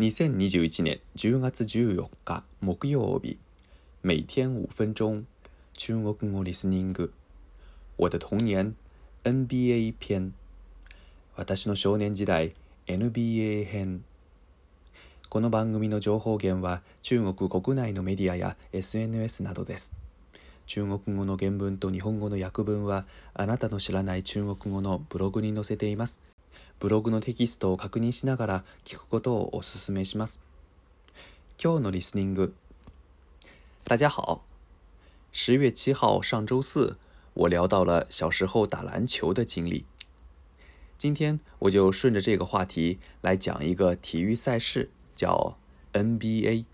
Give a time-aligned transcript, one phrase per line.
[0.00, 3.38] 2021年10月14日木曜日
[4.02, 5.24] 每天5分钟
[5.74, 7.12] 中国語リスニング
[7.96, 8.74] 我的童年
[9.22, 10.32] NBA 篇
[11.36, 12.54] 私の少年時代
[12.88, 14.02] NBA 編
[15.28, 19.92] この番組の情報源は中国国内のメディアや SNS などです
[20.66, 26.18] 中国語の原文と日本語の訳文はあなたの知らない中国語のブログに載せています
[26.86, 30.42] ブログのテキストを確認しながら聞くことをお勧めします。
[31.58, 32.52] 今日のリスニング。
[33.86, 34.44] 大家好，
[35.32, 36.98] 十月七号，上周四，
[37.32, 39.86] 我聊到了小时候打篮球的经历。
[40.98, 45.56] 今天我就顺着这个话题来讲一个体育赛事，叫
[45.94, 46.66] NBA。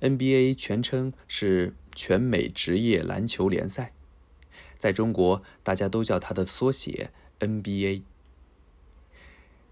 [0.00, 3.92] NBA 全称是全美职业篮球联赛，
[4.78, 8.04] 在中国大家都叫它的缩写 NBA。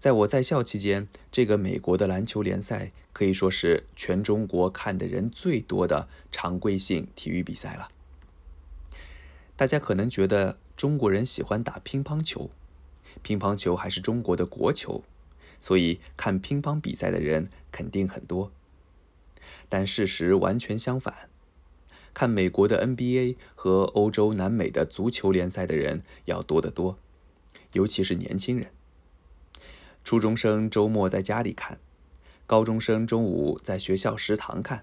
[0.01, 7.89] 在我在校期间，这个美国的篮球联赛可以说是全中国看的人最多的常规性体育比赛了。
[9.55, 12.49] 大家可能觉得中国人喜欢打乒乓球，
[13.21, 15.03] 乒乓球还是中国的国球，
[15.59, 18.51] 所以看乒乓比赛的人肯定很多。
[19.69, 21.29] 但事实完全相反，
[22.15, 26.97] 看美国的 NBA 和欧洲、南美的足球联赛的人要多得多，
[27.73, 28.71] 尤其是年轻人。
[30.03, 31.79] 初中生周末在家里看，
[32.47, 34.81] 高中生中午在学校食堂看，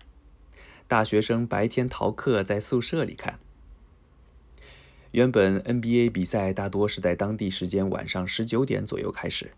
[0.87, 3.39] 大学生白天逃课在宿舍里看。
[5.13, 9.53] 原本 NBA 比赛大多是在当地时间晚上十九点左右开始，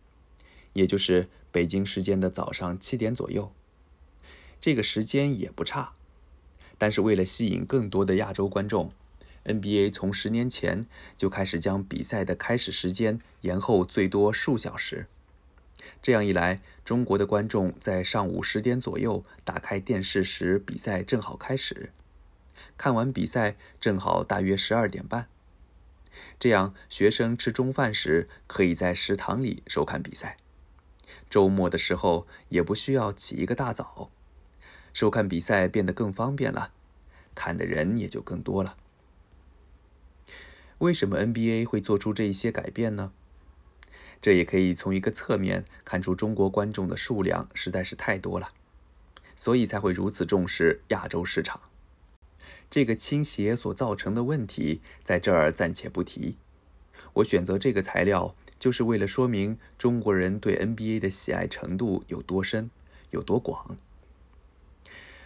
[0.73, 3.53] 也就是北京时间的早上七点左右，
[4.61, 5.93] 这个时间也不差。
[6.79, 8.91] 但是为了吸引更多的亚洲观众
[9.45, 10.87] ，NBA 从十年前
[11.19, 15.07] 就开始将比赛的开始时间延后最多数小时。
[16.03, 21.91] 这样一来，中国的观众在上午十点左右打开电视时，比赛正好开始；
[22.79, 25.29] 看完比赛正好大约十二点半。
[26.39, 30.37] 这样，学生吃中饭时可以在食堂里收看比赛。
[31.29, 34.11] 周末的时候也不需要起一个大早，
[34.93, 36.73] 收看比赛变得更方便了，
[37.35, 38.77] 看的人也就更多了。
[40.79, 43.13] 为什么 NBA 会做出这一些改变呢？
[44.21, 48.51] 这也可以从一个侧面看出，中国观众的数量实在是太多了，
[49.35, 51.61] 所以才会如此重视亚洲市场。
[52.69, 56.37] 这个倾斜所造成的问题，在这儿暂且不提。
[57.15, 62.71] 我选择这个材料，就是为了说明中国人对 NBA 的喜爱程度有多深、
[63.11, 63.77] 有多广。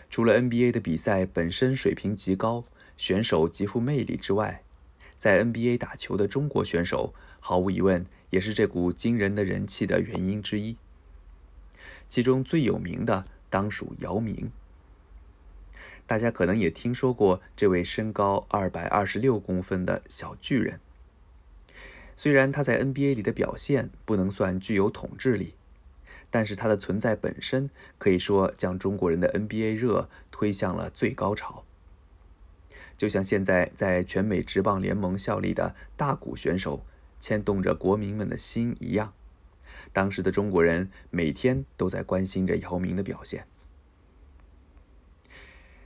[0.08, 2.64] 除了 NBA 的比赛本身水平极高、
[2.96, 4.62] 选手极富魅力之外，
[5.18, 7.12] 在 NBA 打球的中国选手。
[7.46, 10.78] 毫无疑问，也是这股惊人的人气的原因之一。
[12.08, 14.50] 其中最有名的当属姚明。
[16.06, 20.80] 大家可能也听说过这位身高二百二十六公分的小巨人。
[22.16, 25.52] 虽然他在 NBA 里的表现不能算具有统治力，
[26.30, 27.68] 但是他的存在本身
[27.98, 31.62] 可以说将中国人的 NBA 热推向了最高潮。
[32.96, 36.86] 就像现在在全美职棒联盟效力的大谷选手。
[37.26, 39.14] 牵动着国民们的心一样，
[39.94, 43.46] 当时的中国人每天都在关心着姚明的表现。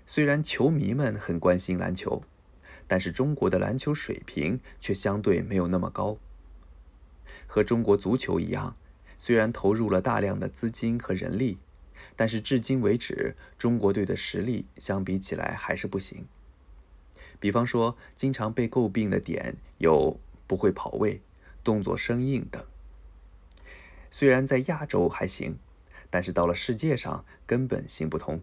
[0.04, 2.24] 虽然球迷们很关心篮球，
[2.88, 6.16] 但是中国的篮球水平却相对没有那么高。
[7.46, 8.74] 和中国足球一样，
[9.16, 11.58] 虽然投入了大量的资金和人力，
[12.16, 16.26] 但是至今为止，中国队的实力相比起来还是不行。
[17.38, 21.20] 比方说，经常被诟病的点有不会跑位。
[21.68, 22.64] 动作生硬等，
[24.10, 25.58] 虽然在亚洲还行，
[26.08, 28.40] 但是到了世界上根本行不通。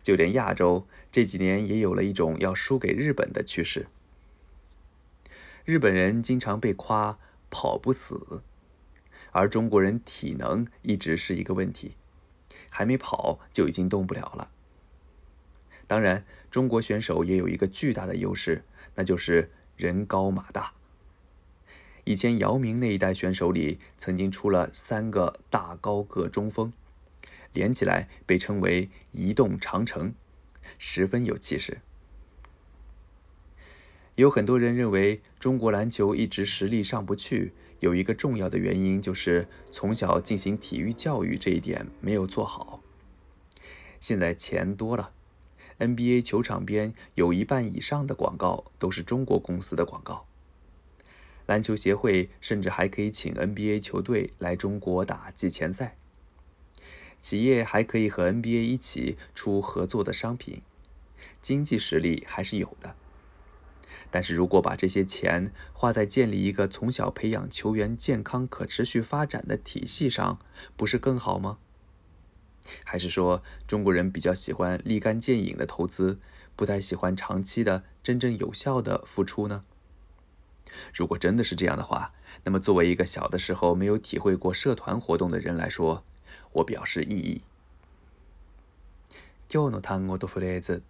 [0.00, 3.88] 就连亚洲这几年也有了一种要输给日本的趋势。
[5.64, 7.18] 日本人经常被夸
[7.50, 8.42] 跑不死，
[9.32, 11.96] 而中国人体能一直是一个问题，
[12.70, 14.52] 还没跑就已经动不了了。
[15.88, 18.62] 当然，中国选手也有一个巨大的优势，
[18.94, 20.77] 那就是人高马大。
[22.08, 26.72] 以前姚明那一代选手里，曾经出了三个大高个中锋，
[27.52, 30.14] 连起来被称为“移动长城”，
[30.80, 31.82] 十分有气势。
[34.14, 42.80] 有很多人认为，中国篮球一直实力上不去，有一个重要的原因就是从小进行体育教育这一点没有做好。
[44.00, 45.12] 现在钱多了
[45.80, 50.27] ，NBA 球场边有一半以上的广告都是中国公司的广告。
[51.48, 55.96] 篮球协会甚至还可以请 NBA 球队来中国打季前赛，
[57.20, 60.60] 企业还可以和 NBA 一起出合作的商品，
[61.40, 62.94] 经济实力还是有的。
[64.10, 70.38] 但是如果把这些钱花在建立一个从小培养球员健康可持续发展的体系上，
[70.76, 71.56] 不是更好吗？
[72.84, 76.18] 还是说中国人比较喜欢立竿见影的投资，
[76.54, 79.64] 不太喜欢长期的真正有效的付出呢？
[80.94, 82.12] 如果真的是这样的话，
[82.44, 86.04] 那么作为一个小的时候没有体会过社团活动的人来说，
[86.54, 87.42] 我表示异议。
[89.48, 90.82] 今日の単語とフレーズ、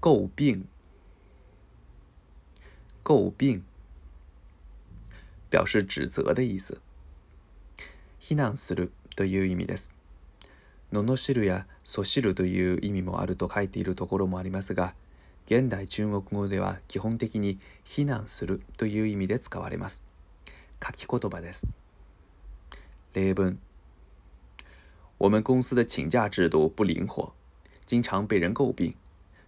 [0.00, 0.64] 诟病、
[3.04, 3.62] 诟病，
[5.48, 6.80] 表示指责的意思。
[8.18, 9.94] 非難するという意味です。
[10.90, 11.02] 罵
[11.34, 11.66] るや
[12.22, 14.94] るという意味もあると書いているところもありますが。
[15.44, 20.04] 現代中國語では基本的に避難するという意味で使われます。
[20.80, 21.66] 書き言葉です。
[23.12, 23.58] 例文：
[25.18, 27.32] 我们公司的请假制度不灵活，
[27.84, 28.94] 经常被人诟病，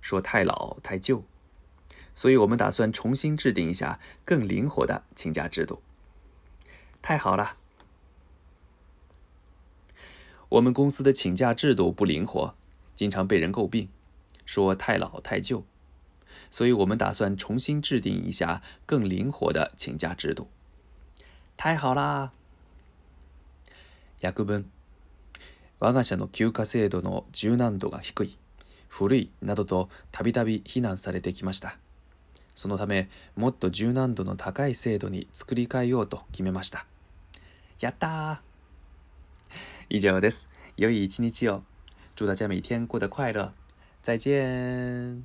[0.00, 1.23] 说太老太旧，
[2.14, 5.81] 所以我们打算重新制定一下更灵活的请假制度。
[7.02, 7.56] 太好了！
[10.50, 12.52] 我们公司的请假制度不灵活，
[12.97, 13.88] 经常被人诟病，
[14.44, 15.64] 说太老太旧。
[16.50, 20.48] 所以我们打算重新制定一下更灵活的请假制度。
[21.56, 22.32] 太好啦！
[24.20, 24.64] 訳文
[25.78, 28.38] 我が社の休暇制度の柔軟度が低い、
[28.88, 31.78] 古いなどとたびたび非難されてきました。
[32.56, 36.87] そのため、もっと柔軟度の高い制度に作り変えようと決めました。
[37.80, 39.54] やったー
[39.96, 40.48] 以上です。
[40.76, 41.62] 良い一日を。
[42.16, 43.52] 祝大家每天过得快乐。
[44.00, 45.25] 再见。